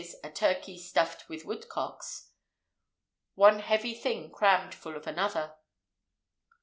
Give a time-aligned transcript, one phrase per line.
[0.23, 2.31] a turkey stuffed with woodcocks),
[3.35, 5.53] one heavy thing crammed full of another.